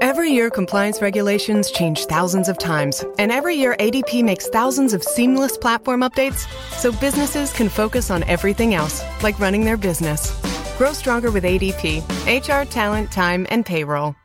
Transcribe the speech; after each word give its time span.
Every 0.00 0.30
year, 0.30 0.48
compliance 0.48 1.02
regulations 1.02 1.70
change 1.70 2.06
thousands 2.06 2.48
of 2.48 2.56
times, 2.56 3.04
and 3.18 3.30
every 3.30 3.54
year, 3.56 3.76
ADP 3.78 4.24
makes 4.24 4.48
thousands 4.48 4.94
of 4.94 5.04
seamless 5.04 5.58
platform 5.58 6.00
updates 6.00 6.48
so 6.78 6.90
businesses 6.90 7.52
can 7.52 7.68
focus 7.68 8.10
on 8.10 8.22
everything 8.22 8.72
else, 8.72 9.04
like 9.22 9.38
running 9.38 9.66
their 9.66 9.76
business. 9.76 10.32
Grow 10.78 10.94
stronger 10.94 11.30
with 11.30 11.44
ADP 11.44 12.00
HR, 12.26 12.66
talent, 12.70 13.12
time, 13.12 13.46
and 13.50 13.66
payroll. 13.66 14.16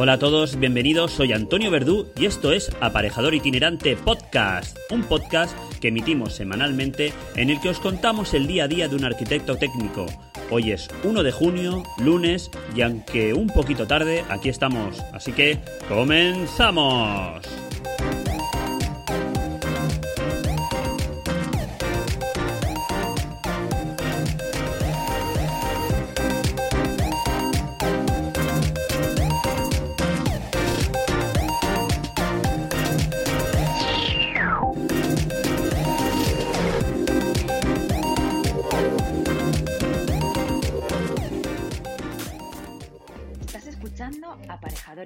Hola 0.00 0.12
a 0.12 0.18
todos, 0.20 0.60
bienvenidos, 0.60 1.10
soy 1.10 1.32
Antonio 1.32 1.72
Verdú 1.72 2.06
y 2.16 2.26
esto 2.26 2.52
es 2.52 2.70
Aparejador 2.80 3.34
Itinerante 3.34 3.96
Podcast, 3.96 4.78
un 4.92 5.02
podcast 5.02 5.58
que 5.80 5.88
emitimos 5.88 6.34
semanalmente 6.34 7.12
en 7.34 7.50
el 7.50 7.60
que 7.60 7.70
os 7.70 7.80
contamos 7.80 8.32
el 8.32 8.46
día 8.46 8.62
a 8.62 8.68
día 8.68 8.86
de 8.86 8.94
un 8.94 9.04
arquitecto 9.04 9.56
técnico. 9.56 10.06
Hoy 10.52 10.70
es 10.70 10.88
1 11.02 11.24
de 11.24 11.32
junio, 11.32 11.82
lunes, 11.98 12.48
y 12.76 12.82
aunque 12.82 13.34
un 13.34 13.48
poquito 13.48 13.88
tarde, 13.88 14.24
aquí 14.28 14.48
estamos, 14.50 15.00
así 15.12 15.32
que 15.32 15.58
comenzamos. 15.88 17.67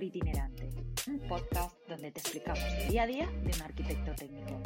Itinerante, 0.00 0.70
un 1.08 1.18
podcast 1.28 1.76
donde 1.88 2.12
te 2.12 2.20
explicamos 2.20 2.62
el 2.80 2.88
día 2.88 3.02
a 3.02 3.06
día 3.06 3.26
de 3.26 3.50
un 3.52 3.62
arquitecto 3.62 4.14
técnico. 4.14 4.62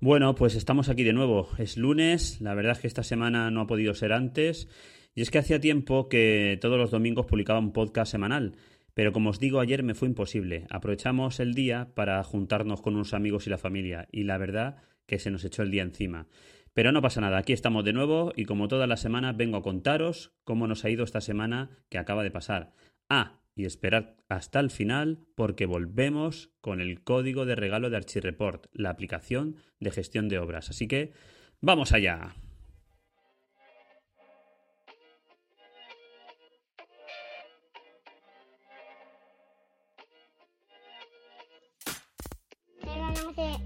Bueno, 0.00 0.34
pues 0.34 0.54
estamos 0.54 0.88
aquí 0.88 1.04
de 1.04 1.12
nuevo. 1.12 1.50
Es 1.58 1.76
lunes, 1.76 2.40
la 2.40 2.54
verdad 2.54 2.72
es 2.72 2.78
que 2.78 2.86
esta 2.86 3.02
semana 3.02 3.50
no 3.50 3.60
ha 3.60 3.66
podido 3.66 3.94
ser 3.94 4.12
antes. 4.12 4.68
Y 5.14 5.22
es 5.22 5.30
que 5.30 5.38
hacía 5.38 5.60
tiempo 5.60 6.08
que 6.08 6.58
todos 6.60 6.78
los 6.78 6.90
domingos 6.90 7.26
publicaba 7.26 7.58
un 7.58 7.72
podcast 7.72 8.10
semanal. 8.10 8.56
Pero 8.94 9.12
como 9.12 9.30
os 9.30 9.38
digo, 9.38 9.60
ayer 9.60 9.82
me 9.82 9.94
fue 9.94 10.08
imposible. 10.08 10.66
Aprovechamos 10.70 11.38
el 11.38 11.54
día 11.54 11.92
para 11.94 12.22
juntarnos 12.24 12.80
con 12.80 12.94
unos 12.94 13.14
amigos 13.14 13.46
y 13.46 13.50
la 13.50 13.58
familia. 13.58 14.08
Y 14.10 14.24
la 14.24 14.38
verdad 14.38 14.78
que 15.06 15.18
se 15.18 15.30
nos 15.30 15.44
echó 15.44 15.62
el 15.62 15.70
día 15.70 15.82
encima. 15.82 16.26
Pero 16.78 16.92
no 16.92 17.02
pasa 17.02 17.20
nada, 17.20 17.38
aquí 17.38 17.52
estamos 17.52 17.84
de 17.84 17.92
nuevo 17.92 18.32
y 18.36 18.44
como 18.44 18.68
todas 18.68 18.88
las 18.88 19.00
semanas 19.00 19.36
vengo 19.36 19.56
a 19.56 19.62
contaros 19.62 20.30
cómo 20.44 20.68
nos 20.68 20.84
ha 20.84 20.90
ido 20.90 21.02
esta 21.02 21.20
semana 21.20 21.70
que 21.88 21.98
acaba 21.98 22.22
de 22.22 22.30
pasar. 22.30 22.72
Ah, 23.08 23.40
y 23.56 23.64
esperad 23.64 24.14
hasta 24.28 24.60
el 24.60 24.70
final 24.70 25.26
porque 25.34 25.66
volvemos 25.66 26.52
con 26.60 26.80
el 26.80 27.02
código 27.02 27.46
de 27.46 27.56
regalo 27.56 27.90
de 27.90 27.96
Archireport, 27.96 28.66
la 28.70 28.90
aplicación 28.90 29.56
de 29.80 29.90
gestión 29.90 30.28
de 30.28 30.38
obras. 30.38 30.70
Así 30.70 30.86
que, 30.86 31.14
vamos 31.60 31.90
allá. 31.90 32.36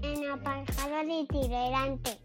En 0.01 0.29
Aparejador 0.31 1.05
Itinerante. 1.05 2.17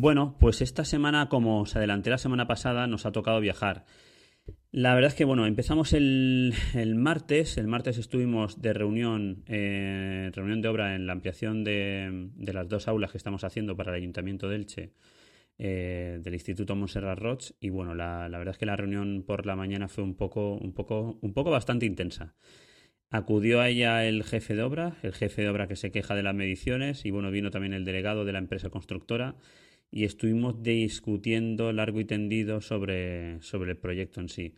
Bueno, 0.00 0.36
pues 0.38 0.60
esta 0.60 0.84
semana, 0.84 1.28
como 1.28 1.62
os 1.62 1.74
adelanté 1.74 2.08
la 2.08 2.18
semana 2.18 2.46
pasada, 2.46 2.86
nos 2.86 3.04
ha 3.04 3.10
tocado 3.10 3.40
viajar. 3.40 3.84
La 4.70 4.94
verdad 4.94 5.08
es 5.08 5.16
que, 5.16 5.24
bueno, 5.24 5.44
empezamos 5.44 5.92
el, 5.92 6.54
el 6.74 6.94
martes. 6.94 7.58
El 7.58 7.66
martes 7.66 7.98
estuvimos 7.98 8.62
de 8.62 8.74
reunión, 8.74 9.42
eh, 9.48 10.30
reunión 10.32 10.62
de 10.62 10.68
obra 10.68 10.94
en 10.94 11.08
la 11.08 11.14
ampliación 11.14 11.64
de, 11.64 12.30
de 12.36 12.52
las 12.52 12.68
dos 12.68 12.86
aulas 12.86 13.10
que 13.10 13.18
estamos 13.18 13.42
haciendo 13.42 13.76
para 13.76 13.90
el 13.90 13.96
Ayuntamiento 14.00 14.48
de 14.48 14.54
Elche, 14.54 14.92
eh, 15.58 16.20
del 16.22 16.34
Instituto 16.34 16.76
Montserrat 16.76 17.18
Roig. 17.18 17.56
Y 17.58 17.70
bueno, 17.70 17.96
la, 17.96 18.28
la 18.28 18.38
verdad 18.38 18.52
es 18.52 18.58
que 18.58 18.66
la 18.66 18.76
reunión 18.76 19.24
por 19.26 19.46
la 19.46 19.56
mañana 19.56 19.88
fue 19.88 20.04
un 20.04 20.14
poco, 20.14 20.52
un 20.58 20.74
poco, 20.74 21.18
un 21.22 21.34
poco 21.34 21.50
bastante 21.50 21.86
intensa. 21.86 22.36
Acudió 23.10 23.60
a 23.60 23.68
ella 23.68 24.06
el 24.06 24.22
jefe 24.22 24.54
de 24.54 24.62
obra, 24.62 24.96
el 25.02 25.12
jefe 25.12 25.42
de 25.42 25.48
obra 25.48 25.66
que 25.66 25.74
se 25.74 25.90
queja 25.90 26.14
de 26.14 26.22
las 26.22 26.36
mediciones, 26.36 27.04
y 27.04 27.10
bueno, 27.10 27.32
vino 27.32 27.50
también 27.50 27.72
el 27.72 27.84
delegado 27.84 28.24
de 28.24 28.30
la 28.30 28.38
empresa 28.38 28.70
constructora 28.70 29.34
y 29.90 30.04
estuvimos 30.04 30.62
discutiendo 30.62 31.72
largo 31.72 32.00
y 32.00 32.04
tendido 32.04 32.60
sobre, 32.60 33.40
sobre 33.42 33.72
el 33.72 33.78
proyecto 33.78 34.20
en 34.20 34.28
sí. 34.28 34.54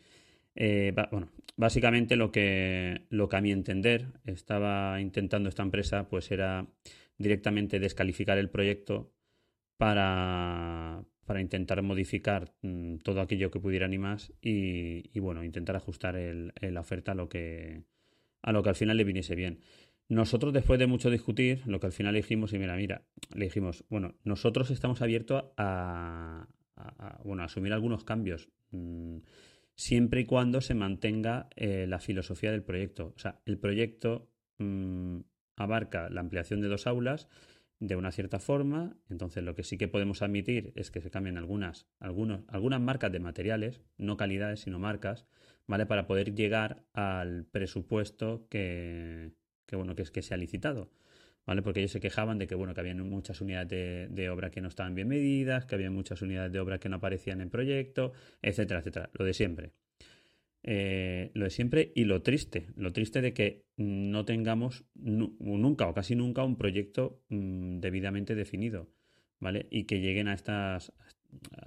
Eh, 0.57 0.93
bueno, 1.13 1.31
básicamente 1.57 2.17
lo 2.17 2.33
que, 2.33 3.03
lo 3.11 3.29
que 3.29 3.37
a 3.37 3.41
mi 3.41 3.53
entender 3.53 4.09
estaba 4.27 5.01
intentando 5.01 5.49
esta 5.49 5.63
empresa 5.63 6.09
pues 6.09 6.31
era 6.31 6.67
directamente 7.19 7.81
descalificar 7.81 8.39
el 8.39 8.51
proyecto 8.51 9.13
para, 9.77 11.05
para 11.27 11.41
intentar 11.41 11.83
modificar 11.83 12.53
mm, 12.63 12.97
todo 12.99 13.21
aquello 13.21 13.51
que 13.51 13.61
pudieran 13.61 13.93
y 13.95 13.99
más 13.99 14.33
y, 14.43 15.11
y, 15.17 15.21
bueno, 15.21 15.45
intentar 15.45 15.77
ajustar 15.77 16.17
el- 16.17 16.53
la 16.61 16.81
oferta 16.81 17.13
a 17.13 17.15
lo 17.15 17.29
que, 17.29 17.85
a 18.43 18.53
lo 18.53 18.63
que 18.63 18.71
al 18.71 18.77
final 18.77 18.97
le 18.97 19.05
viniese 19.05 19.35
bien. 19.35 19.61
Nosotros, 20.11 20.53
después 20.53 20.81
de 20.81 20.89
mucho 20.89 21.09
discutir, 21.09 21.63
lo 21.67 21.79
que 21.79 21.87
al 21.87 21.93
final 21.93 22.15
le 22.15 22.19
dijimos, 22.19 22.53
y 22.53 22.59
mira, 22.59 22.75
mira, 22.75 23.05
le 23.33 23.45
dijimos, 23.45 23.85
bueno, 23.89 24.17
nosotros 24.25 24.73
estamos 24.73 25.03
abiertos 25.03 25.45
a, 25.57 26.49
bueno, 27.23 27.43
a 27.43 27.45
asumir 27.45 27.73
algunos 27.73 28.03
cambios, 28.03 28.49
mm, 28.73 29.19
siempre 29.77 30.23
y 30.23 30.25
cuando 30.25 30.63
se 30.63 30.75
mantenga 30.75 31.49
eh, 31.55 31.87
la 31.89 32.01
filosofía 32.01 32.51
del 32.51 32.65
proyecto. 32.65 33.13
O 33.15 33.19
sea, 33.21 33.41
el 33.47 33.57
proyecto 33.57 34.29
mm, 34.59 35.21
abarca 35.55 36.11
la 36.11 36.23
ampliación 36.23 36.61
de 36.61 36.67
dos 36.67 36.89
aulas 36.89 37.29
de 37.79 37.95
una 37.95 38.11
cierta 38.11 38.41
forma, 38.41 38.97
entonces 39.11 39.45
lo 39.45 39.55
que 39.55 39.63
sí 39.63 39.79
que 39.79 39.87
podemos 39.87 40.23
admitir 40.23 40.73
es 40.75 40.91
que 40.91 41.01
se 41.01 41.13
cambien 41.13 41.39
algunas, 41.39 41.87
algunos, 42.01 42.41
algunas 42.49 42.81
marcas 42.81 43.13
de 43.13 43.21
materiales, 43.21 43.81
no 43.97 44.17
calidades, 44.17 44.63
sino 44.63 44.81
marcas, 44.81 45.25
¿vale? 45.69 45.87
Para 45.87 46.09
poder 46.09 46.35
llegar 46.35 46.83
al 46.95 47.45
presupuesto 47.45 48.49
que, 48.51 49.31
que 49.71 49.77
bueno, 49.77 49.95
que 49.95 50.03
es 50.03 50.11
que 50.11 50.21
se 50.21 50.35
ha 50.35 50.37
licitado. 50.37 50.91
¿Vale? 51.47 51.63
Porque 51.63 51.81
ellos 51.81 51.93
se 51.93 52.01
quejaban 52.01 52.39
de 52.39 52.47
que, 52.47 52.55
bueno, 52.55 52.75
que 52.75 52.81
había 52.81 52.95
muchas 52.95 53.41
unidades 53.41 54.15
de, 54.15 54.29
obra 54.29 54.51
que 54.51 54.61
no 54.61 54.69
estaban 54.69 54.95
bien 54.95 55.09
medidas, 55.09 55.65
que 55.65 55.75
había 55.75 55.91
muchas 55.91 56.21
unidades 56.21 56.53
de 56.53 56.61
obra 56.61 56.79
que 56.79 56.91
no 56.91 56.97
aparecían 56.97 57.41
en 57.41 57.49
proyecto, 57.49 58.13
etcétera, 58.43 58.81
etcétera. 58.81 59.11
Lo 59.15 59.25
de 59.25 59.33
siempre. 59.33 59.73
Eh, 60.63 61.31
lo 61.33 61.45
de 61.45 61.51
siempre 61.51 61.93
y 61.95 62.05
lo 62.05 62.21
triste, 62.21 62.67
lo 62.77 62.93
triste 62.93 63.23
de 63.23 63.33
que 63.33 63.65
no 63.79 64.27
tengamos 64.27 64.85
nu- 64.95 65.35
nunca 65.41 65.89
o 65.89 65.95
casi 65.95 66.15
nunca 66.15 66.45
un 66.45 66.57
proyecto 66.59 67.23
mm, 67.31 67.79
debidamente 67.81 68.35
definido, 68.35 68.91
¿vale? 69.39 69.67
Y 69.71 69.85
que 69.85 70.01
lleguen 70.01 70.29
a 70.29 70.35
estas 70.35 70.93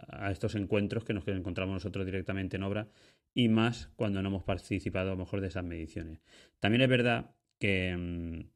a 0.10 0.30
estos 0.32 0.56
encuentros 0.56 1.06
que 1.06 1.14
nos 1.14 1.28
encontramos 1.28 1.74
nosotros 1.74 2.06
directamente 2.06 2.58
en 2.58 2.64
obra 2.64 2.88
y 3.34 3.50
más 3.50 3.90
cuando 3.96 4.22
no 4.22 4.30
hemos 4.30 4.44
participado 4.44 5.10
a 5.10 5.14
lo 5.14 5.20
mejor 5.20 5.42
de 5.42 5.48
esas 5.48 5.64
mediciones. 5.64 6.20
También 6.60 6.82
es 6.82 6.90
verdad 6.90 7.32
que, 7.64 7.96
mm, 7.96 8.50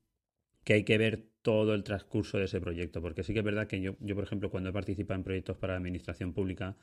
que 0.65 0.74
hay 0.74 0.83
que 0.83 0.98
ver 0.98 1.30
todo 1.42 1.74
el 1.75 1.86
transcurso 1.86 2.39
de 2.39 2.44
ese 2.44 2.59
proyecto, 2.59 3.01
porque 3.01 3.24
sí 3.24 3.31
que 3.31 3.39
es 3.39 3.45
verdad 3.45 3.65
que 3.65 3.80
yo, 3.80 3.95
yo, 4.01 4.15
por 4.15 4.25
ejemplo, 4.25 4.50
cuando 4.51 4.69
he 4.69 4.74
participado 4.74 5.18
en 5.18 5.24
proyectos 5.24 5.56
para 5.56 5.77
administración 5.77 6.33
pública, 6.33 6.75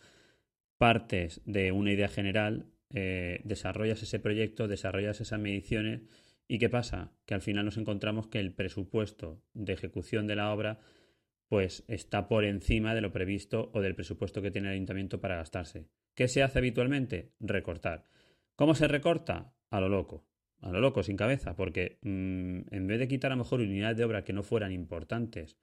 partes 0.79 1.43
de 1.45 1.71
una 1.71 1.93
idea 1.93 2.09
general, 2.09 2.71
eh, 2.95 3.43
desarrollas 3.45 4.03
ese 4.03 4.21
proyecto, 4.21 4.69
desarrollas 4.69 5.21
esas 5.21 5.39
mediciones 5.39 6.01
y 6.49 6.59
¿qué 6.59 6.71
pasa? 6.71 7.13
Que 7.27 7.35
al 7.35 7.43
final 7.43 7.67
nos 7.67 7.77
encontramos 7.77 8.29
que 8.29 8.41
el 8.41 8.55
presupuesto 8.55 9.43
de 9.53 9.75
ejecución 9.75 10.27
de 10.27 10.37
la 10.37 10.51
obra 10.51 10.81
pues 11.49 11.85
está 11.89 12.27
por 12.27 12.47
encima 12.47 12.95
de 12.95 13.03
lo 13.03 13.13
previsto 13.13 13.71
o 13.75 13.83
del 13.83 13.95
presupuesto 13.95 14.41
que 14.41 14.51
tiene 14.51 14.69
el 14.69 14.75
ayuntamiento 14.75 15.21
para 15.21 15.37
gastarse. 15.37 15.89
¿Qué 16.15 16.27
se 16.29 16.43
hace 16.43 16.59
habitualmente? 16.59 17.35
Recortar. 17.39 18.07
¿Cómo 18.57 18.75
se 18.75 18.89
recorta? 18.89 19.53
A 19.69 19.81
lo 19.81 19.91
loco. 19.91 20.25
A 20.65 20.71
lo 20.71 20.81
loco, 20.81 21.03
sin 21.03 21.19
cabeza, 21.19 21.57
porque 21.57 21.99
mm, 22.01 22.75
en 22.75 22.87
vez 22.87 22.99
de 22.99 23.07
quitar 23.07 23.31
a 23.31 23.35
lo 23.37 23.45
mejor 23.45 23.61
unidades 23.61 23.99
de 23.99 24.05
obra 24.05 24.25
que 24.25 24.33
no 24.33 24.43
fueran 24.43 24.73
importantes 24.73 25.59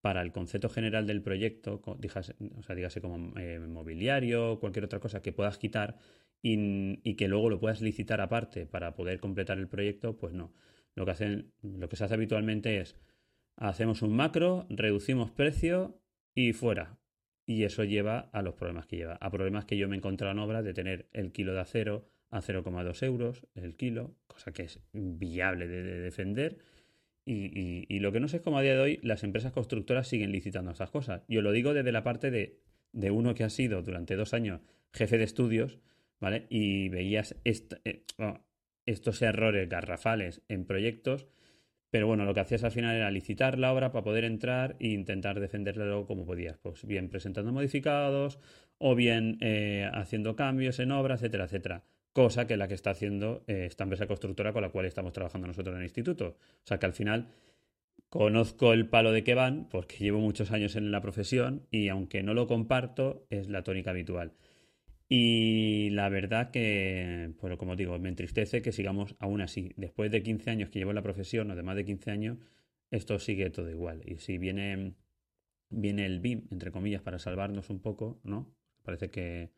para 0.00 0.22
el 0.22 0.30
concepto 0.30 0.68
general 0.68 1.08
del 1.08 1.22
proyecto, 1.22 1.82
o 1.84 2.62
sea, 2.62 2.76
dígase 2.76 3.00
como 3.00 3.36
eh, 3.36 3.58
mobiliario, 3.58 4.60
cualquier 4.60 4.84
otra 4.84 5.00
cosa 5.00 5.22
que 5.22 5.32
puedas 5.32 5.58
quitar 5.58 5.98
y, 6.40 7.14
que 7.16 7.26
luego 7.26 7.50
lo 7.50 7.58
puedas 7.58 7.80
licitar 7.80 8.20
aparte 8.20 8.64
para 8.64 8.94
poder 8.94 9.18
completar 9.18 9.58
el 9.58 9.66
proyecto, 9.66 10.18
pues 10.18 10.34
no. 10.34 10.52
Lo 10.94 11.04
que, 11.04 11.10
hacen, 11.10 11.52
lo 11.62 11.88
que 11.88 11.96
se 11.96 12.04
hace 12.04 12.14
habitualmente 12.14 12.80
es 12.80 12.96
hacemos 13.56 14.02
un 14.02 14.14
macro, 14.14 14.66
reducimos 14.70 15.32
precio 15.32 16.00
y 16.32 16.52
fuera. 16.52 17.00
Y 17.44 17.64
eso 17.64 17.82
lleva 17.82 18.30
a 18.32 18.42
los 18.42 18.54
problemas 18.54 18.86
que 18.86 18.98
lleva. 18.98 19.14
A 19.14 19.30
problemas 19.30 19.64
que 19.64 19.76
yo 19.76 19.88
me 19.88 19.96
he 19.96 19.98
encontrado 19.98 20.32
en 20.32 20.38
obras 20.38 20.64
de 20.64 20.74
tener 20.74 21.08
el 21.12 21.32
kilo 21.32 21.54
de 21.54 21.60
acero 21.60 22.13
a 22.34 22.42
0,2 22.42 23.02
euros 23.04 23.46
el 23.54 23.76
kilo, 23.76 24.16
cosa 24.26 24.52
que 24.52 24.64
es 24.64 24.80
viable 24.92 25.68
de 25.68 26.00
defender 26.00 26.58
y, 27.26 27.98
lo 28.00 28.12
que 28.12 28.20
no 28.20 28.28
sé 28.28 28.38
es 28.38 28.42
cómo 28.42 28.58
a 28.58 28.62
día 28.62 28.74
de 28.74 28.80
hoy 28.80 29.00
las 29.02 29.24
empresas 29.24 29.52
constructoras 29.52 30.08
siguen 30.08 30.32
licitando 30.32 30.72
esas 30.72 30.90
cosas. 30.90 31.22
Yo 31.28 31.40
lo 31.40 31.52
digo 31.52 31.72
desde 31.72 31.92
la 31.92 32.02
parte 32.02 32.30
de, 32.30 32.60
uno 33.10 33.34
que 33.34 33.44
ha 33.44 33.50
sido 33.50 33.82
durante 33.82 34.16
dos 34.16 34.34
años 34.34 34.60
jefe 34.92 35.16
de 35.16 35.24
estudios, 35.24 35.78
¿vale? 36.20 36.46
Y 36.50 36.88
veías 36.88 37.36
eh, 37.44 38.04
estos 38.86 39.22
errores 39.22 39.68
garrafales 39.68 40.42
en 40.48 40.66
proyectos, 40.66 41.26
pero 41.90 42.06
bueno, 42.06 42.24
lo 42.24 42.34
que 42.34 42.40
hacías 42.40 42.64
al 42.64 42.72
final 42.72 42.94
era 42.94 43.10
licitar 43.10 43.58
la 43.58 43.72
obra 43.72 43.90
para 43.92 44.04
poder 44.04 44.24
entrar 44.24 44.76
e 44.80 44.88
intentar 44.88 45.40
defenderla 45.40 45.86
luego 45.86 46.06
como 46.06 46.26
podías. 46.26 46.58
Pues 46.58 46.84
bien 46.84 47.08
presentando 47.08 47.52
modificados 47.52 48.38
o 48.78 48.94
bien 48.94 49.38
eh, 49.40 49.88
haciendo 49.92 50.36
cambios 50.36 50.78
en 50.80 50.90
obra, 50.90 51.14
etcétera, 51.14 51.44
etcétera 51.44 51.84
cosa 52.14 52.46
que 52.46 52.56
la 52.56 52.68
que 52.68 52.74
está 52.74 52.90
haciendo 52.90 53.44
eh, 53.48 53.66
esta 53.66 53.82
empresa 53.82 54.06
constructora 54.06 54.52
con 54.54 54.62
la 54.62 54.70
cual 54.70 54.86
estamos 54.86 55.12
trabajando 55.12 55.48
nosotros 55.48 55.74
en 55.74 55.80
el 55.80 55.86
instituto. 55.86 56.38
O 56.38 56.66
sea 56.66 56.78
que 56.78 56.86
al 56.86 56.94
final 56.94 57.28
conozco 58.08 58.72
el 58.72 58.88
palo 58.88 59.12
de 59.12 59.24
que 59.24 59.34
van 59.34 59.68
porque 59.68 59.98
llevo 59.98 60.20
muchos 60.20 60.52
años 60.52 60.76
en 60.76 60.92
la 60.92 61.02
profesión 61.02 61.66
y 61.70 61.88
aunque 61.88 62.22
no 62.22 62.32
lo 62.32 62.46
comparto, 62.46 63.26
es 63.30 63.48
la 63.48 63.64
tónica 63.64 63.90
habitual. 63.90 64.32
Y 65.08 65.90
la 65.90 66.08
verdad 66.08 66.50
que, 66.50 67.34
pues 67.38 67.56
como 67.58 67.76
digo, 67.76 67.98
me 67.98 68.08
entristece 68.08 68.62
que 68.62 68.72
sigamos 68.72 69.16
aún 69.18 69.42
así. 69.42 69.72
Después 69.76 70.10
de 70.10 70.22
15 70.22 70.50
años 70.50 70.70
que 70.70 70.78
llevo 70.78 70.92
en 70.92 70.96
la 70.96 71.02
profesión, 71.02 71.50
o 71.50 71.56
de 71.56 71.62
más 71.62 71.76
de 71.76 71.84
15 71.84 72.10
años, 72.10 72.38
esto 72.90 73.18
sigue 73.18 73.50
todo 73.50 73.70
igual. 73.70 74.02
Y 74.06 74.16
si 74.18 74.38
viene, 74.38 74.94
viene 75.68 76.06
el 76.06 76.20
BIM, 76.20 76.48
entre 76.50 76.70
comillas, 76.70 77.02
para 77.02 77.18
salvarnos 77.18 77.70
un 77.70 77.80
poco, 77.80 78.20
¿no? 78.24 78.54
Parece 78.82 79.10
que, 79.10 79.50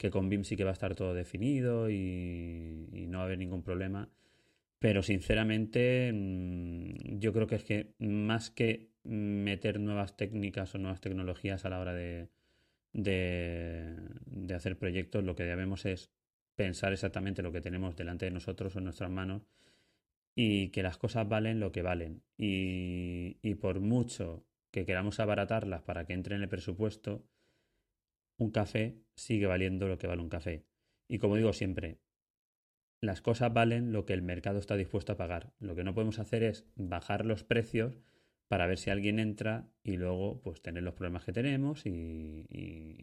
que 0.00 0.10
con 0.10 0.30
BIM 0.30 0.44
sí 0.44 0.56
que 0.56 0.64
va 0.64 0.70
a 0.70 0.72
estar 0.72 0.94
todo 0.94 1.12
definido 1.12 1.90
y, 1.90 3.06
no 3.08 3.18
va 3.18 3.24
a 3.24 3.26
haber 3.26 3.38
ningún 3.38 3.62
problema. 3.62 4.08
Pero 4.78 5.02
sinceramente, 5.02 6.10
mm, 6.10 7.18
yo 7.18 7.34
creo 7.34 7.46
que 7.46 7.56
es 7.56 7.64
que 7.64 7.94
más 7.98 8.50
que 8.50 8.88
meter 9.04 9.78
nuevas 9.78 10.16
técnicas 10.16 10.74
o 10.74 10.78
nuevas 10.78 11.02
tecnologías 11.02 11.66
a 11.66 11.68
la 11.68 11.80
hora 11.80 11.92
de, 11.92 12.30
de, 12.94 14.54
hacer 14.54 14.78
proyectos, 14.78 15.22
lo 15.22 15.36
que 15.36 15.44
debemos 15.44 15.84
es 15.84 16.10
pensar 16.56 16.94
exactamente 16.94 17.42
lo 17.42 17.52
que 17.52 17.60
tenemos 17.60 17.94
delante 17.94 18.24
de 18.24 18.30
nosotros 18.30 18.74
o 18.74 18.78
en 18.78 18.84
nuestras 18.84 19.10
manos 19.10 19.42
y 20.34 20.68
que 20.70 20.82
las 20.82 20.96
cosas 20.96 21.28
valen 21.28 21.60
lo 21.60 21.72
que 21.72 21.82
valen. 21.82 22.22
Y, 22.38 23.36
y 23.42 23.54
por 23.56 23.80
mucho 23.80 24.46
que 24.70 24.86
queramos 24.86 25.20
abaratarlas 25.20 25.82
para 25.82 26.06
que 26.06 26.14
entre 26.14 26.36
en 26.36 26.42
el 26.42 26.48
presupuesto, 26.48 27.22
un 28.40 28.50
café 28.50 28.96
sigue 29.14 29.46
valiendo 29.46 29.86
lo 29.86 29.98
que 29.98 30.06
vale 30.06 30.22
un 30.22 30.28
café. 30.28 30.64
Y 31.08 31.18
como 31.18 31.36
digo 31.36 31.52
siempre, 31.52 31.98
las 33.00 33.20
cosas 33.20 33.52
valen 33.52 33.92
lo 33.92 34.06
que 34.06 34.14
el 34.14 34.22
mercado 34.22 34.58
está 34.58 34.76
dispuesto 34.76 35.12
a 35.12 35.16
pagar. 35.16 35.52
Lo 35.58 35.74
que 35.74 35.84
no 35.84 35.94
podemos 35.94 36.18
hacer 36.18 36.42
es 36.42 36.66
bajar 36.74 37.26
los 37.26 37.44
precios 37.44 38.00
para 38.48 38.66
ver 38.66 38.78
si 38.78 38.90
alguien 38.90 39.18
entra 39.18 39.68
y 39.84 39.96
luego 39.96 40.40
pues 40.42 40.62
tener 40.62 40.82
los 40.82 40.94
problemas 40.94 41.24
que 41.24 41.32
tenemos 41.32 41.86
y, 41.86 42.46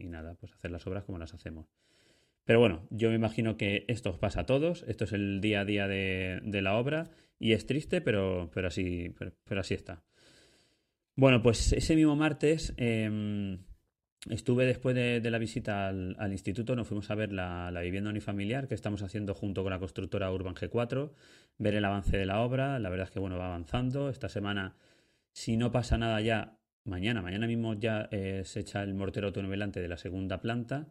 nada, 0.04 0.34
pues 0.34 0.52
hacer 0.52 0.70
las 0.70 0.86
obras 0.86 1.04
como 1.04 1.18
las 1.18 1.34
hacemos. 1.34 1.66
Pero 2.44 2.60
bueno, 2.60 2.86
yo 2.90 3.10
me 3.10 3.14
imagino 3.14 3.56
que 3.56 3.84
esto 3.88 4.10
os 4.10 4.18
pasa 4.18 4.40
a 4.40 4.46
todos, 4.46 4.84
esto 4.88 5.04
es 5.04 5.12
el 5.12 5.40
día 5.40 5.60
a 5.60 5.64
día 5.64 5.86
de, 5.86 6.60
la 6.62 6.76
obra 6.76 7.10
y 7.38 7.52
es 7.52 7.66
triste, 7.66 8.00
pero, 8.00 8.50
pero, 8.52 8.68
así, 8.68 9.14
pero, 9.44 9.60
así 9.60 9.74
está. 9.74 10.02
Bueno, 11.14 11.42
pues 11.42 11.72
ese 11.72 11.94
mismo 11.94 12.16
martes 12.16 12.74
em, 12.76 13.58
Estuve 14.30 14.66
después 14.66 14.94
de, 14.94 15.30
la 15.30 15.38
visita 15.38 15.88
al, 15.88 16.32
instituto, 16.32 16.76
nos 16.76 16.86
fuimos 16.86 17.10
a 17.10 17.14
ver 17.14 17.32
la, 17.32 17.70
vivienda 17.82 18.10
unifamiliar 18.10 18.68
que 18.68 18.74
estamos 18.74 19.02
haciendo 19.02 19.34
junto 19.34 19.62
con 19.62 19.70
la 19.70 19.78
constructora 19.78 20.30
Urban 20.30 20.54
G4, 20.54 21.10
ver 21.58 21.74
el 21.74 21.84
avance 21.84 22.16
de 22.16 22.26
la 22.26 22.40
obra. 22.40 22.78
La 22.78 22.90
verdad 22.90 23.06
es 23.06 23.10
que 23.10 23.20
bueno, 23.20 23.38
va 23.38 23.46
avanzando. 23.46 24.10
Esta 24.10 24.28
semana, 24.28 24.76
si 25.32 25.56
no 25.56 25.72
pasa 25.72 25.96
nada 25.96 26.20
ya, 26.20 26.58
mañana, 26.84 27.22
mañana 27.22 27.46
mismo 27.46 27.74
ya 27.74 28.08
eh, 28.10 28.42
se 28.44 28.60
echa 28.60 28.82
el 28.82 28.94
mortero 28.94 29.28
autonivelante 29.28 29.80
de 29.80 29.88
la 29.88 29.96
segunda 29.96 30.40
planta, 30.40 30.88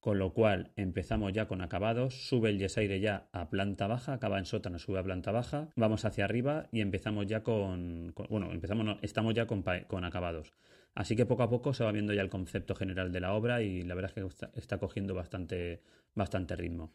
con 0.00 0.18
lo 0.18 0.32
cual 0.32 0.72
empezamos 0.76 1.32
ya 1.32 1.46
con 1.46 1.60
acabados, 1.60 2.26
sube 2.28 2.50
el 2.50 2.58
yesaire 2.58 2.98
ya 3.00 3.28
a 3.32 3.50
planta 3.50 3.86
baja, 3.86 4.14
acaba 4.14 4.38
en 4.38 4.46
sótano, 4.46 4.78
sube 4.78 4.98
a 4.98 5.02
planta 5.04 5.32
baja, 5.32 5.68
vamos 5.76 6.04
hacia 6.04 6.24
arriba 6.24 6.68
y 6.72 6.80
empezamos 6.80 7.26
ya 7.26 7.42
con, 7.42 8.14
bueno, 8.28 8.52
empezamos, 8.52 8.98
estamos 9.02 9.34
ya 9.34 9.46
con, 9.46 9.62
con 9.86 10.04
acabados. 10.04 10.52
Así 10.94 11.16
que 11.16 11.26
poco 11.26 11.42
a 11.42 11.50
poco 11.50 11.74
se 11.74 11.84
va 11.84 11.92
viendo 11.92 12.12
ya 12.12 12.22
el 12.22 12.30
concepto 12.30 12.74
general 12.74 13.10
de 13.10 13.20
la 13.20 13.34
obra 13.34 13.62
y 13.62 13.82
la 13.82 13.94
verdad 13.94 14.12
es 14.14 14.22
que 14.22 14.60
está, 14.60 14.78
cogiendo 14.78 15.14
bastante, 15.14 15.82
bastante 16.14 16.54
ritmo. 16.54 16.92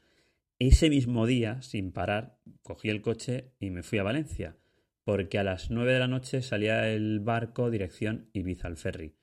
Ese 0.57 0.90
mismo 0.90 1.25
día, 1.25 1.62
sin 1.62 1.92
parar, 1.92 2.38
cogí 2.63 2.90
el 2.90 3.01
coche 3.01 3.51
y 3.60 3.72
me 3.72 3.84
fui 3.84 4.00
a 4.00 4.04
Valencia, 4.04 4.57
porque 5.04 5.38
a 5.38 5.44
las 5.44 5.69
9 5.69 5.94
de 5.94 6.00
la 6.00 6.07
noche 6.07 6.42
salía 6.42 6.90
el 6.90 7.19
barco 7.19 7.69
dirección 7.69 8.30
Ibiza 8.34 8.68
al 8.68 8.78
ferry. 8.78 9.16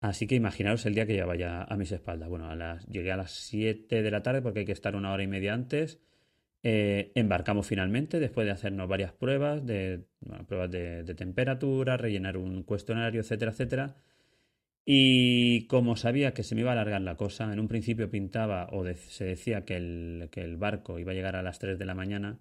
Así 0.00 0.26
que 0.26 0.36
imaginaros 0.36 0.86
el 0.86 0.94
día 0.94 1.06
que 1.06 1.14
llevaba 1.14 1.36
ya 1.36 1.62
a 1.64 1.76
mis 1.76 1.90
espaldas. 1.90 2.28
Bueno, 2.28 2.48
llegué 2.88 3.10
a 3.10 3.16
las 3.16 3.32
7 3.32 4.02
de 4.02 4.10
la 4.10 4.22
tarde 4.22 4.42
porque 4.42 4.60
hay 4.60 4.64
que 4.64 4.72
estar 4.72 4.94
una 4.96 5.12
hora 5.12 5.22
y 5.22 5.26
media 5.26 5.54
antes 5.54 6.00
eh, 6.62 7.12
embarcamos 7.14 7.66
finalmente 7.66 8.18
después 8.18 8.44
de 8.46 8.52
hacernos 8.52 8.88
varias 8.88 9.12
pruebas, 9.12 9.64
de, 9.64 10.04
pruebas 10.46 10.70
de, 10.70 11.14
temperatura, 11.14 11.96
rellenar 11.96 12.36
un 12.36 12.62
cuestionario, 12.64 13.20
etcétera, 13.20 13.52
etcétera. 13.52 13.96
Y 14.84 15.66
como 15.66 15.96
sabía 15.96 16.32
que 16.32 16.42
se 16.42 16.54
me 16.54 16.62
iba 16.62 16.70
a 16.70 16.72
alargar 16.72 17.02
la 17.02 17.16
cosa, 17.16 17.52
en 17.52 17.60
un 17.60 17.68
principio 17.68 18.10
pintaba 18.10 18.68
o 18.72 18.84
se 18.94 19.24
decía 19.24 19.64
que 19.64 19.76
el, 19.76 20.28
que 20.32 20.40
el, 20.42 20.56
barco 20.56 20.98
iba 20.98 21.12
a 21.12 21.14
llegar 21.14 21.36
a 21.36 21.42
las 21.42 21.58
3 21.58 21.78
de 21.78 21.84
la 21.84 21.94
mañana, 21.94 22.40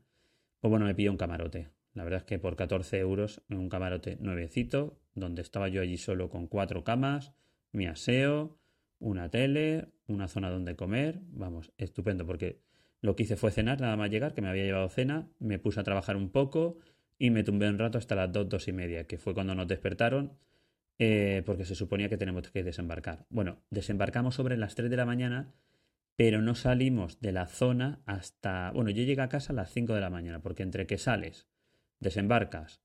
pues 0.62 0.70
bueno, 0.70 0.86
me 0.86 0.96
pilló 0.96 1.12
un 1.12 1.18
camarote. 1.18 1.70
La 1.94 2.04
verdad 2.04 2.20
es 2.20 2.26
que 2.26 2.40
por 2.40 2.56
14 2.56 3.00
euros, 3.00 3.42
un 3.50 3.70
camarote 3.70 4.18
nuevecito, 4.22 5.00
donde 5.14 5.42
estaba 5.42 5.68
yo 5.68 5.82
allí 5.82 5.98
solo 5.98 6.30
con 6.30 6.48
cuatro 6.48 6.84
camas, 6.84 7.34
mi 7.72 7.86
aseo, 7.88 8.58
una 9.00 9.30
tele, 9.30 9.90
una 10.08 10.28
zona 10.28 10.50
donde 10.50 10.76
comer. 10.76 11.20
Vamos, 11.32 11.72
estupendo, 11.78 12.26
porque 12.26 12.62
lo 13.02 13.16
que 13.16 13.24
hice 13.24 13.36
fue 13.36 13.52
cenar, 13.52 13.80
nada 13.80 13.96
más 13.96 14.10
llegar, 14.10 14.34
que 14.34 14.42
me 14.42 14.50
había 14.50 14.64
llevado 14.64 14.90
cena, 14.90 15.28
me 15.40 15.60
puse 15.60 15.80
a 15.80 15.84
trabajar 15.84 16.16
un 16.16 16.30
poco 16.30 16.78
y 17.20 17.30
me 17.30 17.44
tumbé 17.44 17.70
un 17.70 17.80
rato 17.80 17.98
hasta 17.98 18.16
las 18.16 18.32
dos, 18.32 18.50
dos 18.50 18.68
y 18.68 18.74
media, 18.74 19.06
que 19.06 19.18
fue 19.18 19.34
cuando 19.34 19.56
nos 19.56 19.68
despertaron, 19.68 20.38
eh, 21.00 21.44
porque 21.46 21.66
se 21.66 21.76
suponía 21.76 22.10
que 22.10 22.18
tenemos 22.18 22.50
que 22.50 22.64
desembarcar. 22.64 23.26
Bueno, 23.30 23.62
desembarcamos 23.70 24.36
sobre 24.36 24.58
las 24.58 24.76
3 24.76 24.90
de 24.90 24.98
la 24.98 25.06
mañana, 25.06 25.54
pero 26.16 26.42
no 26.42 26.56
salimos 26.56 27.20
de 27.22 27.32
la 27.32 27.48
zona 27.48 28.02
hasta... 28.06 28.72
Bueno, 28.72 28.90
yo 28.90 29.04
llegué 29.04 29.22
a 29.22 29.30
casa 29.30 29.54
a 29.54 29.56
las 29.56 29.72
5 29.72 29.94
de 29.94 30.02
la 30.02 30.10
mañana, 30.10 30.42
porque 30.42 30.64
entre 30.64 30.88
que 30.88 30.98
sales, 30.98 31.48
desembarcas, 32.00 32.82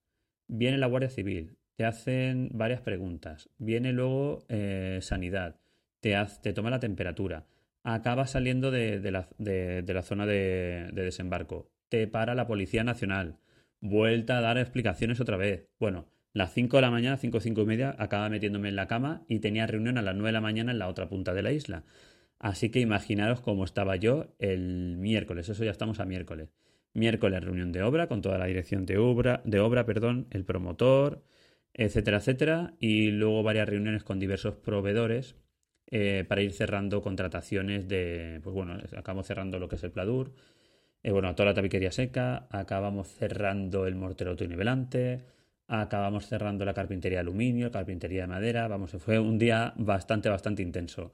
viene 0.47 0.76
la 0.78 0.87
Guardia 0.87 1.09
Civil, 1.09 1.57
te 1.76 1.85
hacen 1.87 2.50
varias 2.52 2.83
preguntas, 2.83 3.49
viene 3.57 3.92
luego 3.92 4.45
eh, 4.49 4.99
sanidad, 5.00 5.57
te, 6.00 6.14
te 6.42 6.52
toma 6.52 6.69
la 6.71 6.81
temperatura, 6.81 7.47
acaba 7.82 8.26
saliendo 8.26 8.70
de, 8.70 9.00
la, 9.10 10.02
zona 10.02 10.26
de, 10.26 10.90
desembarco. 10.92 11.70
Te 11.88 12.06
para 12.06 12.34
la 12.34 12.46
Policía 12.46 12.84
Nacional. 12.84 13.38
Vuelta 13.80 14.38
a 14.38 14.40
dar 14.40 14.58
explicaciones 14.58 15.20
otra 15.20 15.36
vez. 15.36 15.68
Bueno, 15.78 16.06
las 16.32 16.52
5 16.52 16.76
de 16.76 16.82
la 16.82 16.90
mañana, 16.90 17.16
5 17.16 17.40
5 17.40 17.60
y 17.60 17.66
media, 17.66 17.94
acaba 17.98 18.28
metiéndome 18.28 18.68
en 18.68 18.76
la 18.76 18.86
cama 18.86 19.24
y 19.28 19.40
tenía 19.40 19.66
reunión 19.66 19.98
a 19.98 20.02
las 20.02 20.14
9 20.14 20.28
de 20.28 20.32
la 20.32 20.40
mañana 20.40 20.72
en 20.72 20.78
la 20.78 20.88
otra 20.88 21.08
punta 21.08 21.34
de 21.34 21.42
la 21.42 21.52
isla. 21.52 21.84
Así 22.38 22.70
que 22.70 22.80
imaginaros 22.80 23.40
cómo 23.40 23.64
estaba 23.64 23.96
yo 23.96 24.34
el 24.38 24.96
miércoles. 24.98 25.48
Eso 25.48 25.64
ya 25.64 25.70
estamos 25.70 26.00
a 26.00 26.04
miércoles. 26.04 26.50
Miércoles 26.94 27.42
reunión 27.42 27.72
de 27.72 27.82
obra 27.82 28.08
con 28.08 28.20
toda 28.22 28.38
la 28.38 28.46
dirección 28.46 28.86
de 28.86 28.98
obra, 28.98 29.42
de 29.44 29.60
obra, 29.60 29.86
perdón, 29.86 30.26
el 30.30 30.44
promotor, 30.44 31.24
etcétera, 31.74 32.18
etcétera, 32.18 32.74
y 32.78 33.10
luego 33.10 33.42
varias 33.42 33.68
reuniones 33.68 34.04
con 34.04 34.18
diversos 34.18 34.56
proveedores 34.56 35.36
eh, 35.94 36.25
para 36.26 36.40
ir 36.40 36.52
cerrando 36.54 37.02
contrataciones 37.02 37.87
de, 37.87 38.40
pues 38.42 38.54
bueno, 38.54 38.78
acabamos 38.96 39.26
cerrando 39.26 39.58
lo 39.58 39.68
que 39.68 39.76
es 39.76 39.84
el 39.84 39.90
Pladur, 39.90 40.32
eh, 41.02 41.11
bueno, 41.11 41.34
toda 41.34 41.50
la 41.50 41.54
tabiquería 41.54 41.92
seca, 41.92 42.46
acabamos 42.49 43.08
cerrando 43.08 43.87
el 43.87 43.94
mortero 43.94 44.30
autonivelante, 44.30 45.26
acabamos 45.68 46.26
cerrando 46.26 46.64
la 46.64 46.72
carpintería 46.72 47.18
de 47.18 47.20
aluminio, 47.20 47.70
carpintería 47.70 48.22
de 48.22 48.26
madera, 48.28 48.68
vamos, 48.68 48.92
fue 48.92 49.18
un 49.18 49.38
día 49.38 49.75
bastante, 49.76 50.30
bastante 50.30 50.62
intenso. 50.62 51.12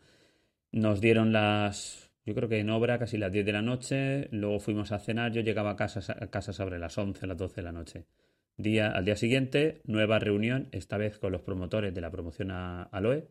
Nos 0.70 1.00
dieron 1.00 1.32
las, 1.32 2.12
yo 2.25 2.37
creo 2.37 2.49
que 2.49 2.61
en 2.61 2.70
obra 2.70 3.00
casi 3.00 3.18
las 3.18 3.32
10 3.32 3.47
de 3.47 3.52
la 3.52 3.62
noche, 3.62 4.28
luego 4.30 4.61
fuimos 4.61 4.92
a 4.92 5.00
cenar, 5.00 5.32
yo 5.32 5.40
llegaba 5.40 5.70
a 5.70 5.76
casa, 5.76 6.00
a 6.20 6.26
casa 6.28 6.52
sobre 6.52 6.78
las 6.78 6.97
11, 6.97 7.26
las 7.26 7.37
12 7.37 7.56
de 7.56 7.62
la 7.62 7.73
noche. 7.73 8.04
Día, 8.56 8.92
al 8.92 9.04
día 9.04 9.16
siguiente, 9.16 9.80
nueva 9.85 10.20
reunión, 10.20 10.68
esta 10.70 10.99
vez 10.99 11.18
con 11.18 11.32
los 11.32 11.42
promotores 11.42 11.92
de 11.92 12.00
la 12.00 12.12
promoción 12.12 12.52
a 12.52 12.85
Aloe, 12.85 13.26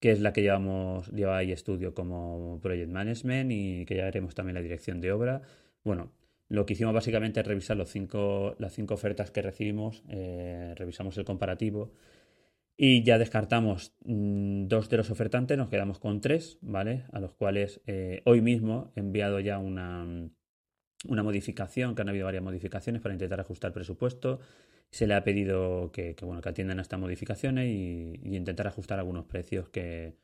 que 0.00 0.10
es 0.12 0.20
la 0.20 0.32
que 0.32 0.42
llevamos, 0.42 1.08
lleva 1.12 1.38
ahí 1.38 1.52
estudio 1.52 1.94
como 1.94 2.58
Project 2.62 2.90
Management 2.90 3.52
y 3.52 3.84
que 3.86 3.96
ya 3.96 4.04
veremos 4.04 4.34
también 4.34 4.54
la 4.54 4.62
dirección 4.62 5.00
de 5.00 5.12
obra. 5.12 5.42
Bueno, 5.84 6.12
lo 6.48 6.66
que 6.66 6.72
hicimos 6.72 6.94
básicamente 6.94 7.40
es 7.40 7.46
revisar 7.46 7.76
los 7.76 7.90
cinco, 7.90 8.56
las 8.58 8.72
cinco 8.72 8.94
ofertas 8.94 9.30
que 9.30 9.42
recibimos, 9.42 10.02
eh, 10.08 10.74
revisamos 10.76 11.16
el 11.18 11.24
comparativo 11.24 11.92
y 12.76 13.02
ya 13.04 13.18
descartamos 13.18 13.92
mm, 14.04 14.66
dos 14.66 14.88
de 14.88 14.96
los 14.96 15.10
ofertantes, 15.10 15.58
nos 15.58 15.68
quedamos 15.68 15.98
con 15.98 16.22
tres, 16.22 16.58
¿vale? 16.62 17.04
A 17.12 17.20
los 17.20 17.34
cuales 17.34 17.82
eh, 17.86 18.22
hoy 18.24 18.40
mismo 18.40 18.90
he 18.96 19.00
enviado 19.00 19.38
ya 19.38 19.58
una, 19.58 20.30
una 21.08 21.22
modificación, 21.22 21.94
que 21.94 22.02
han 22.02 22.08
habido 22.08 22.26
varias 22.26 22.42
modificaciones 22.42 23.02
para 23.02 23.14
intentar 23.14 23.40
ajustar 23.40 23.70
el 23.70 23.74
presupuesto. 23.74 24.40
Se 24.90 25.06
le 25.06 25.14
ha 25.14 25.24
pedido 25.24 25.92
que, 25.92 26.16
bueno, 26.22 26.40
que 26.42 26.48
atiendan 26.48 26.78
a 26.78 26.82
estas 26.82 27.00
modificaciones 27.00 27.68
y, 27.68 28.20
intentar 28.24 28.66
ajustar 28.66 28.98
algunos 28.98 29.24
precios 29.26 29.68
que, 29.68 30.14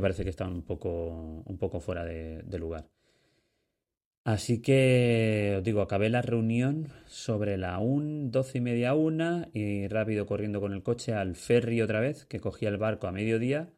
parece 0.00 0.24
que 0.24 0.30
están 0.30 0.52
un 0.52 0.62
poco, 0.62 1.42
un 1.44 1.58
poco 1.58 1.80
fuera 1.80 2.04
de 2.04 2.58
lugar. 2.58 2.88
Así 4.28 4.60
que 4.60 5.54
os 5.56 5.64
digo, 5.64 5.80
acabé 5.80 6.10
la 6.10 6.20
reunión 6.20 6.88
sobre 7.06 7.56
la 7.56 7.78
1, 7.78 8.28
12 8.30 8.58
y 8.58 8.60
media 8.60 8.94
una 8.94 9.48
y 9.54 9.88
rápido 9.88 10.26
corriendo 10.26 10.60
con 10.60 10.74
el 10.74 10.82
coche 10.82 11.14
al 11.14 11.34
ferry 11.34 11.80
otra 11.80 12.00
vez, 12.00 12.26
que 12.26 12.38
cogí 12.38 12.66
el 12.66 12.76
barco 12.76 13.06
a 13.06 13.12
mediodía. 13.12 13.70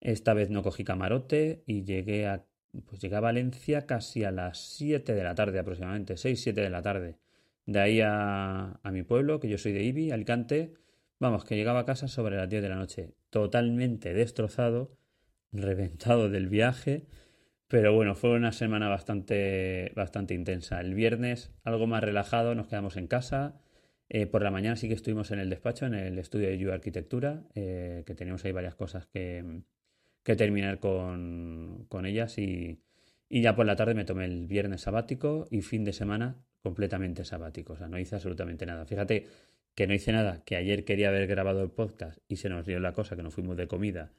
Esta 0.00 0.32
vez 0.32 0.48
no 0.48 0.62
cogí 0.62 0.82
camarote 0.82 1.62
y 1.66 1.84
llegué 1.84 2.26
a, 2.26 2.46
pues 2.86 3.00
llegué 3.00 3.16
a 3.16 3.20
Valencia 3.20 3.86
casi 3.86 4.24
a 4.24 4.30
las 4.30 4.58
7 4.58 5.14
de 5.14 5.24
la 5.24 5.34
tarde 5.34 5.58
aproximadamente, 5.58 6.16
6, 6.16 6.40
7 6.40 6.60
de 6.60 6.70
la 6.70 6.82
tarde. 6.82 7.18
De 7.64 7.80
ahí 7.80 8.00
a, 8.00 8.80
a 8.82 8.90
mi 8.92 9.02
pueblo, 9.02 9.40
que 9.40 9.48
yo 9.48 9.58
soy 9.58 9.72
de 9.72 9.82
Ibi, 9.82 10.10
Alicante. 10.10 10.74
Vamos, 11.18 11.44
que 11.44 11.56
llegaba 11.56 11.80
a 11.80 11.84
casa 11.84 12.08
sobre 12.08 12.36
las 12.36 12.48
10 12.48 12.62
de 12.62 12.68
la 12.68 12.76
noche, 12.76 13.14
totalmente 13.30 14.12
destrozado, 14.12 14.96
reventado 15.52 16.28
del 16.28 16.48
viaje 16.48 17.06
pero 17.68 17.92
bueno, 17.92 18.14
fue 18.14 18.30
una 18.30 18.52
semana 18.52 18.88
bastante, 18.88 19.92
bastante 19.96 20.34
intensa. 20.34 20.80
El 20.80 20.94
viernes 20.94 21.52
algo 21.64 21.86
más 21.86 22.02
relajado, 22.02 22.54
nos 22.54 22.68
quedamos 22.68 22.96
en 22.96 23.08
casa. 23.08 23.60
Eh, 24.08 24.26
por 24.26 24.42
la 24.42 24.52
mañana 24.52 24.76
sí 24.76 24.86
que 24.86 24.94
estuvimos 24.94 25.32
en 25.32 25.40
el 25.40 25.50
despacho, 25.50 25.86
en 25.86 25.94
el 25.94 26.18
estudio 26.18 26.48
de 26.48 26.58
You 26.58 26.70
Arquitectura, 26.70 27.42
eh, 27.54 28.04
que 28.06 28.14
teníamos 28.14 28.44
ahí 28.44 28.52
varias 28.52 28.76
cosas 28.76 29.06
que, 29.06 29.62
que 30.26 30.34
terminar 30.34 30.80
con, 30.80 31.86
con 31.88 32.04
ellas 32.04 32.36
y, 32.36 32.80
y, 33.28 33.42
ya 33.42 33.54
por 33.54 33.64
la 33.64 33.76
tarde 33.76 33.94
me 33.94 34.04
tomé 34.04 34.24
el 34.24 34.48
viernes 34.48 34.80
sabático 34.82 35.46
y 35.52 35.62
fin 35.62 35.84
de 35.84 35.92
semana 35.92 36.36
completamente 36.62 37.24
sabático. 37.24 37.74
O 37.74 37.76
sea, 37.76 37.86
no 37.86 37.96
hice 37.96 38.16
absolutamente 38.16 38.66
nada. 38.66 38.84
Fíjate 38.86 39.28
que 39.76 39.86
no 39.86 39.94
hice 39.94 40.10
nada, 40.10 40.42
que 40.44 40.56
ayer 40.56 40.84
quería 40.84 41.10
haber 41.10 41.28
grabado 41.28 41.62
el 41.62 41.70
podcast 41.70 42.18
y 42.26 42.36
se 42.36 42.48
nos 42.48 42.66
dio 42.66 42.80
la 42.80 42.92
cosa 42.92 43.14
que 43.14 43.22
nos 43.22 43.34
fuimos 43.34 43.56
de 43.56 43.68
comida 43.68 44.10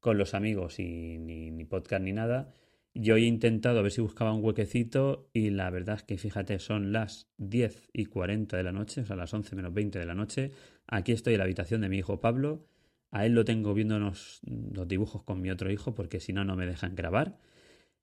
con 0.00 0.18
los 0.18 0.34
amigos 0.34 0.78
y 0.78 1.16
ni, 1.18 1.50
ni 1.50 1.64
podcast 1.64 2.04
ni 2.04 2.12
nada 2.12 2.52
yo 2.94 3.16
he 3.16 3.22
intentado 3.22 3.80
a 3.80 3.82
ver 3.82 3.90
si 3.90 4.00
buscaba 4.00 4.32
un 4.32 4.44
huequecito 4.44 5.28
y 5.32 5.50
la 5.50 5.68
verdad 5.70 5.96
es 5.96 6.02
que 6.04 6.16
fíjate, 6.16 6.60
son 6.60 6.92
las 6.92 7.28
10 7.38 7.90
y 7.92 8.06
40 8.06 8.56
de 8.56 8.62
la 8.62 8.70
noche, 8.72 9.00
o 9.00 9.06
sea, 9.06 9.16
las 9.16 9.34
11 9.34 9.56
menos 9.56 9.74
20 9.74 9.98
de 9.98 10.06
la 10.06 10.14
noche. 10.14 10.52
Aquí 10.86 11.10
estoy 11.12 11.34
en 11.34 11.38
la 11.38 11.44
habitación 11.44 11.80
de 11.80 11.88
mi 11.88 11.98
hijo 11.98 12.20
Pablo. 12.20 12.66
A 13.14 13.24
él 13.26 13.32
lo 13.32 13.44
tengo 13.44 13.74
viendo 13.74 13.96
los 14.00 14.42
dibujos 14.88 15.22
con 15.22 15.40
mi 15.40 15.48
otro 15.48 15.70
hijo 15.70 15.94
porque 15.94 16.18
si 16.18 16.32
no, 16.32 16.44
no 16.44 16.56
me 16.56 16.66
dejan 16.66 16.96
grabar. 16.96 17.38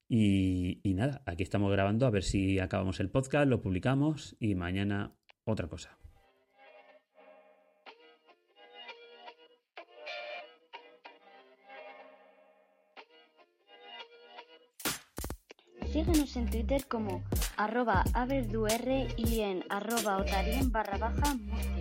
Y, 0.08 0.80
nada, 0.86 1.22
aquí 1.26 1.44
estamos 1.44 1.70
grabando 1.70 2.06
a 2.06 2.10
ver 2.10 2.24
si 2.24 2.60
acabamos 2.60 3.02
el 3.02 3.10
podcast, 3.10 3.46
lo 3.46 3.62
publicamos 3.62 4.38
y 4.40 4.56
mañana 4.56 5.14
otra 5.44 5.68
cosa. 5.68 5.98
Síguenos 15.92 16.38
en 16.38 16.50
Twitter 16.50 16.86
como 16.88 17.22
arroba 17.58 18.06
y 19.18 19.40
en 19.42 19.66
arroba 19.70 20.20
otarien 20.20 20.72
barra 20.72 20.98
baja 20.98 21.36
Murcia. 21.36 21.81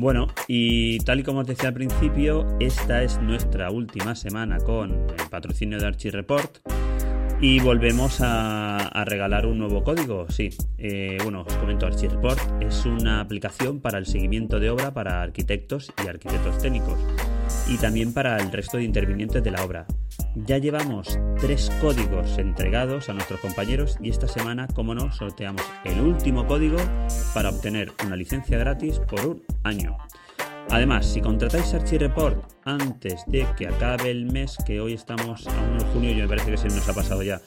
Bueno, 0.00 0.28
y 0.48 0.98
tal 1.00 1.20
y 1.20 1.22
como 1.22 1.40
os 1.40 1.46
decía 1.46 1.68
al 1.68 1.74
principio, 1.74 2.46
esta 2.58 3.02
es 3.02 3.20
nuestra 3.20 3.70
última 3.70 4.14
semana 4.14 4.56
con 4.56 4.92
el 4.92 5.28
patrocinio 5.28 5.78
de 5.78 5.86
Archie 5.86 6.10
Report 6.10 6.56
y 7.38 7.60
volvemos 7.60 8.16
a, 8.22 9.04
regalar 9.04 9.44
un 9.44 9.58
nuevo 9.58 9.84
código. 9.84 10.24
Sí, 10.30 10.48
eh, 10.78 11.18
bueno, 11.22 11.42
os 11.42 11.54
comento 11.56 11.84
Archie 11.84 12.08
Report 12.08 12.40
es 12.62 12.86
una 12.86 13.20
aplicación 13.20 13.80
para 13.80 13.98
el 13.98 14.06
seguimiento 14.06 14.58
de 14.58 14.70
obra 14.70 14.94
para 14.94 15.20
arquitectos 15.20 15.92
y 16.02 16.08
arquitectos 16.08 16.56
técnicos 16.62 16.98
y 17.68 17.76
también 17.76 18.14
para 18.14 18.38
el 18.38 18.50
resto 18.50 18.78
de 18.78 18.84
intervinientes 18.84 19.44
de 19.44 19.50
la 19.50 19.62
obra. 19.62 19.86
Ya 20.34 20.58
llevamos 20.58 21.18
tres 21.40 21.72
códigos 21.80 22.38
entregados 22.38 23.08
a 23.08 23.14
nuestros 23.14 23.40
compañeros 23.40 23.98
y 24.00 24.10
esta 24.10 24.28
semana, 24.28 24.68
como 24.68 24.94
no, 24.94 25.12
sorteamos 25.12 25.62
el 25.84 26.00
último 26.00 26.46
código 26.46 26.78
para 27.34 27.48
obtener 27.50 27.92
una 28.06 28.14
licencia 28.14 28.56
gratis 28.56 29.00
por 29.00 29.26
un 29.26 29.42
año. 29.64 29.96
Además, 30.70 31.06
si 31.06 31.20
contratáis 31.20 31.74
Archireport 31.74 32.44
antes 32.64 33.24
de 33.26 33.44
que 33.56 33.66
acabe 33.66 34.12
el 34.12 34.26
mes, 34.26 34.56
que 34.64 34.80
hoy 34.80 34.92
estamos 34.92 35.48
a 35.48 35.62
1 35.62 35.78
de 35.82 35.90
junio, 35.90 36.12
yo 36.12 36.22
me 36.22 36.28
parece 36.28 36.52
que 36.52 36.58
se 36.58 36.68
nos 36.68 36.88
ha 36.88 36.94
pasado 36.94 37.22
ya. 37.24 37.40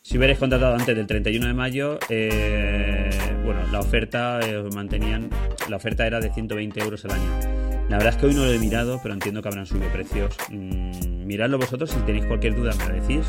Si 0.00 0.16
hubierais 0.16 0.38
contratado 0.38 0.74
antes 0.74 0.96
del 0.96 1.06
31 1.06 1.46
de 1.46 1.54
mayo, 1.54 1.98
eh, 2.08 3.10
bueno, 3.44 3.60
la 3.70 3.80
oferta 3.80 4.40
eh, 4.42 4.64
mantenían, 4.74 5.28
la 5.68 5.76
oferta 5.76 6.06
era 6.06 6.18
de 6.18 6.32
120 6.32 6.80
euros 6.80 7.04
al 7.04 7.10
año. 7.12 7.71
La 7.88 7.98
verdad 7.98 8.14
es 8.14 8.16
que 8.16 8.26
hoy 8.26 8.34
no 8.34 8.44
lo 8.44 8.52
he 8.52 8.58
mirado, 8.58 9.00
pero 9.02 9.14
entiendo 9.14 9.42
que 9.42 9.48
habrán 9.48 9.66
subido 9.66 9.90
precios. 9.92 10.36
Mm, 10.50 11.26
miradlo 11.26 11.58
vosotros, 11.58 11.90
si 11.90 11.98
tenéis 12.00 12.24
cualquier 12.26 12.54
duda 12.54 12.72
me 12.74 12.88
lo 12.88 13.02
decís. 13.02 13.26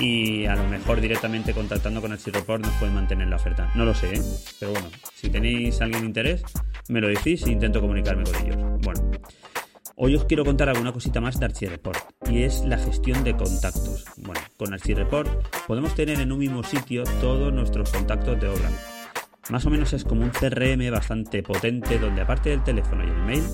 Y 0.00 0.44
a 0.44 0.54
lo 0.56 0.64
mejor 0.68 1.00
directamente 1.00 1.54
contactando 1.54 2.02
con 2.02 2.12
el 2.12 2.18
nos 2.18 2.72
pueden 2.78 2.94
mantener 2.94 3.28
la 3.28 3.36
oferta. 3.36 3.70
No 3.74 3.84
lo 3.84 3.94
sé, 3.94 4.14
¿eh? 4.14 4.22
pero 4.60 4.72
bueno, 4.72 4.88
si 5.14 5.30
tenéis 5.30 5.80
alguien 5.80 6.04
interés, 6.04 6.42
me 6.88 7.00
lo 7.00 7.08
decís 7.08 7.46
e 7.46 7.50
intento 7.50 7.80
comunicarme 7.80 8.24
con 8.24 8.34
ellos. 8.34 8.56
Bueno, 8.82 9.10
hoy 9.94 10.16
os 10.16 10.24
quiero 10.24 10.44
contar 10.44 10.68
alguna 10.68 10.92
cosita 10.92 11.20
más 11.20 11.40
de 11.40 11.48
Report 11.48 11.98
y 12.30 12.42
es 12.42 12.62
la 12.66 12.76
gestión 12.76 13.24
de 13.24 13.36
contactos. 13.36 14.04
Bueno, 14.18 14.40
con 14.58 14.76
Report 14.76 15.30
podemos 15.66 15.94
tener 15.94 16.20
en 16.20 16.30
un 16.30 16.40
mismo 16.40 16.62
sitio 16.62 17.04
todos 17.20 17.52
nuestros 17.52 17.90
contactos 17.90 18.38
de 18.38 18.48
obra 18.48 18.70
más 19.50 19.64
o 19.66 19.70
menos 19.70 19.92
es 19.92 20.04
como 20.04 20.22
un 20.22 20.30
CRM 20.30 20.90
bastante 20.90 21.42
potente 21.42 21.98
donde 21.98 22.22
aparte 22.22 22.50
del 22.50 22.64
teléfono 22.64 23.04
y 23.04 23.08
el 23.08 23.16
mail 23.18 23.44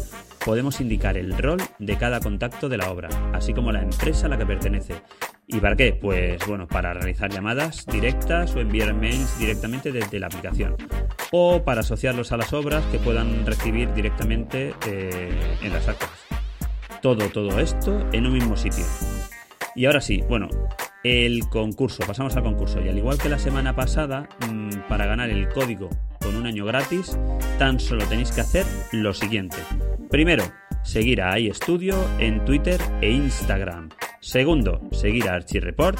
podemos 0.45 0.81
indicar 0.81 1.17
el 1.17 1.37
rol 1.37 1.61
de 1.79 1.97
cada 1.97 2.21
contacto 2.21 2.69
de 2.69 2.79
la 2.79 2.91
obra, 2.91 3.09
así 3.33 3.53
como 3.53 3.73
la 3.73 3.83
empresa 3.83 4.27
a 4.27 4.29
la 4.31 4.39
que 4.39 4.47
pertenece. 4.47 4.95
¿Y 5.47 5.61
para 5.61 5.77
qué? 5.77 5.93
Pues 5.93 6.45
bueno, 6.47 6.67
para 6.67 6.95
realizar 6.95 7.31
llamadas 7.31 7.87
directas 7.87 8.55
o 8.55 8.61
enviar 8.61 8.95
mails 8.95 9.39
directamente 9.39 9.93
desde 9.93 10.19
la 10.19 10.29
aplicación. 10.29 10.77
O 11.31 11.63
para 11.63 11.81
asociarlos 11.81 12.33
a 12.33 12.37
las 12.37 12.53
obras 12.53 12.85
que 12.87 12.99
puedan 12.99 13.45
recibir 13.45 13.93
directamente 13.93 14.75
eh, 14.87 15.59
en 15.63 15.73
las 15.73 15.89
actas. 15.89 16.11
Todo, 17.03 17.29
todo 17.29 17.59
esto 17.59 18.09
en 18.13 18.27
un 18.27 18.35
mismo 18.35 18.57
sitio. 18.57 18.85
Y 19.75 19.87
ahora 19.87 20.01
sí, 20.01 20.23
bueno, 20.29 20.49
el 21.05 21.49
concurso, 21.49 22.05
pasamos 22.07 22.37
al 22.37 22.43
concurso. 22.43 22.81
Y 22.81 22.89
al 22.89 22.99
igual 22.99 23.19
que 23.19 23.29
la 23.29 23.39
semana 23.39 23.75
pasada, 23.75 24.29
mm, 24.49 24.89
para 24.89 25.07
ganar 25.07 25.31
el 25.31 25.49
código 25.49 25.91
con 26.21 26.37
un 26.37 26.47
año 26.47 26.65
gratis, 26.65 27.19
tan 27.59 27.81
solo 27.81 28.07
tenéis 28.07 28.33
que 28.33 28.41
hacer 28.41 28.67
lo 28.93 29.13
siguiente. 29.13 29.57
Primero, 30.11 30.45
seguir 30.83 31.23
a 31.23 31.39
iStudio 31.39 31.97
en 32.19 32.45
Twitter 32.45 32.81
e 33.01 33.11
Instagram. 33.11 33.91
Segundo, 34.21 34.81
seguir 34.93 35.29
a 35.29 35.35
Archireport 35.35 35.99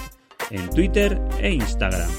en 0.51 0.71
Twitter 0.71 1.21
e 1.41 1.51
Instagram. 1.51 2.11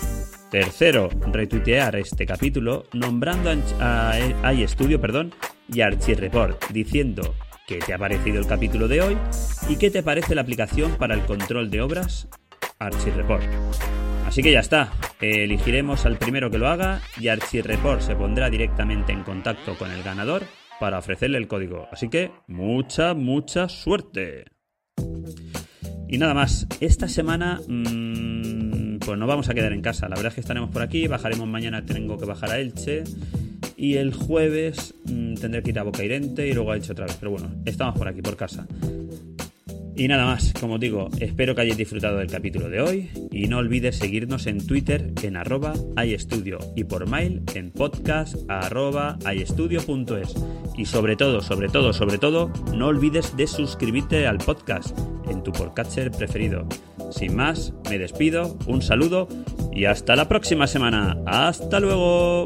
Tercero, 0.51 1.09
retuitear 1.31 1.95
este 1.95 2.25
capítulo 2.25 2.85
nombrando 2.93 3.49
a 3.79 4.53
iStudio 4.53 5.01
perdón, 5.01 5.33
y 5.67 5.81
Archireport, 5.81 6.69
diciendo 6.71 7.33
qué 7.67 7.79
te 7.79 7.93
ha 7.93 7.97
parecido 7.97 8.39
el 8.39 8.47
capítulo 8.47 8.87
de 8.87 9.01
hoy 9.01 9.17
y 9.69 9.77
qué 9.77 9.89
te 9.89 10.03
parece 10.03 10.35
la 10.35 10.41
aplicación 10.41 10.91
para 10.97 11.15
el 11.15 11.21
control 11.21 11.69
de 11.71 11.81
obras 11.81 12.27
Archireport. 12.79 13.43
Así 14.25 14.41
que 14.41 14.51
ya 14.51 14.61
está, 14.61 14.91
elegiremos 15.21 16.05
al 16.05 16.17
primero 16.17 16.49
que 16.49 16.57
lo 16.57 16.67
haga 16.67 17.01
y 17.19 17.27
Archireport 17.27 18.01
se 18.01 18.15
pondrá 18.15 18.49
directamente 18.49 19.11
en 19.11 19.23
contacto 19.23 19.77
con 19.77 19.91
el 19.91 20.01
ganador 20.03 20.43
para 20.79 20.97
ofrecerle 20.97 21.37
el 21.37 21.47
código. 21.47 21.87
Así 21.91 22.09
que 22.09 22.31
mucha, 22.47 23.13
mucha 23.13 23.69
suerte. 23.69 24.45
Y 26.07 26.17
nada 26.17 26.33
más, 26.33 26.67
esta 26.79 27.07
semana 27.07 27.61
mmm, 27.67 28.99
pues 28.99 29.17
nos 29.17 29.27
vamos 29.27 29.49
a 29.49 29.53
quedar 29.53 29.73
en 29.73 29.81
casa. 29.81 30.07
La 30.09 30.15
verdad 30.15 30.29
es 30.29 30.35
que 30.35 30.41
estaremos 30.41 30.69
por 30.69 30.81
aquí, 30.81 31.07
bajaremos 31.07 31.47
mañana, 31.47 31.85
tengo 31.85 32.17
que 32.17 32.25
bajar 32.25 32.51
a 32.51 32.59
Elche 32.59 33.03
y 33.75 33.95
el 33.95 34.13
jueves 34.13 34.93
mm, 35.05 35.35
tendré 35.35 35.63
que 35.63 35.71
ir 35.71 35.79
a 35.79 35.83
Bocairente 35.83 36.47
y 36.47 36.53
luego 36.53 36.71
a 36.71 36.75
Elche 36.75 36.91
otra 36.91 37.05
vez. 37.05 37.17
Pero 37.19 37.31
bueno, 37.31 37.51
estamos 37.65 37.97
por 37.97 38.07
aquí, 38.07 38.21
por 38.21 38.35
casa. 38.35 38.67
Y 39.95 40.07
nada 40.07 40.25
más, 40.25 40.53
como 40.59 40.79
digo, 40.79 41.09
espero 41.19 41.53
que 41.53 41.61
hayáis 41.61 41.77
disfrutado 41.77 42.17
del 42.17 42.27
capítulo 42.27 42.67
de 42.67 42.81
hoy 42.81 43.09
y 43.31 43.47
no 43.47 43.59
olvides 43.59 43.97
seguirnos 43.97 44.47
en 44.47 44.65
Twitter 44.65 45.11
en 45.21 45.37
arroba 45.37 45.73
iStudio 46.03 46.57
y 46.75 46.83
por 46.85 47.07
mail 47.07 47.43
en 47.53 47.71
podcast 47.71 48.35
arroba. 48.49 49.19
Y 50.75 50.85
sobre 50.85 51.15
todo, 51.15 51.41
sobre 51.41 51.69
todo, 51.69 51.93
sobre 51.93 52.17
todo, 52.17 52.51
no 52.73 52.87
olvides 52.87 53.37
de 53.37 53.45
suscribirte 53.45 54.25
al 54.25 54.39
podcast 54.39 54.97
en 55.29 55.43
tu 55.43 55.51
podcatcher 55.51 56.09
preferido. 56.09 56.67
Sin 57.11 57.35
más, 57.35 57.73
me 57.89 57.99
despido, 57.99 58.57
un 58.65 58.81
saludo 58.81 59.27
y 59.71 59.85
hasta 59.85 60.15
la 60.15 60.27
próxima 60.27 60.65
semana. 60.65 61.17
¡Hasta 61.27 61.79
luego! 61.79 62.45